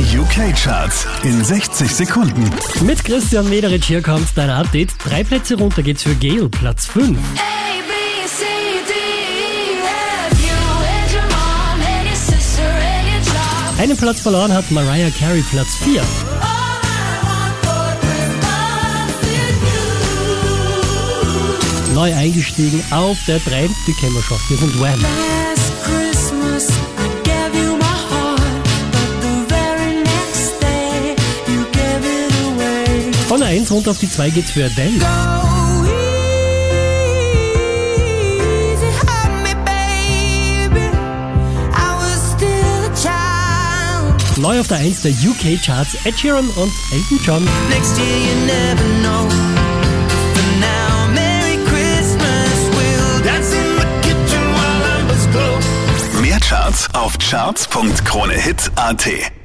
Die 0.00 0.16
UK-Charts 0.16 1.06
in 1.24 1.44
60 1.44 1.94
Sekunden. 1.94 2.50
Mit 2.86 3.04
Christian 3.04 3.46
Mederich 3.50 3.84
hier 3.84 4.00
kommt 4.00 4.28
dein 4.34 4.48
Update. 4.48 4.92
Drei 5.04 5.22
Plätze 5.22 5.58
runter 5.58 5.82
geht's 5.82 6.04
für 6.04 6.14
Gail, 6.14 6.48
Platz 6.48 6.86
5. 6.86 7.18
Einen 13.78 13.96
Platz 13.98 14.20
verloren 14.20 14.54
hat 14.54 14.70
Mariah 14.70 15.10
Carey, 15.10 15.44
Platz 15.50 15.76
4. 15.84 16.02
Neu 21.94 22.14
eingestiegen 22.14 22.82
auf 22.90 23.18
der 23.26 23.38
3, 23.40 23.68
die 23.86 23.92
kennen 23.92 24.14
wir 24.14 24.22
schon. 24.22 24.38
Wir 24.48 24.56
sind 24.56 24.80
Wham. 24.80 25.04
Von 33.30 33.38
der 33.38 33.48
1 33.50 33.70
runter 33.70 33.92
auf 33.92 33.98
die 33.98 34.10
2 34.10 34.30
geht's 34.30 34.50
für 34.50 34.64
Adele. 34.64 34.98
Neu 44.36 44.58
auf 44.58 44.66
der 44.66 44.78
1 44.78 45.02
der 45.02 45.12
UK 45.12 45.62
Charts 45.64 45.94
Ed 46.04 46.18
Sheeran 46.18 46.48
und 46.48 46.72
Elton 46.90 47.20
John. 47.24 47.48
Next 47.68 47.96
year 47.98 48.08
you 48.08 48.34
never 48.46 48.82
know. 49.00 49.28
For 50.34 50.42
now, 50.58 51.06
Merry 51.14 51.58
Christmas. 51.68 52.68
We'll 52.72 53.20
dance 53.22 53.54
in 53.54 53.76
the 53.76 53.86
kitchen 54.02 54.42
while 54.54 54.80
numbers 54.98 55.28
glow. 55.30 55.56
Mehr 56.20 56.40
Charts 56.40 56.88
auf 56.94 57.16
charts.kronehit.at. 57.18 59.39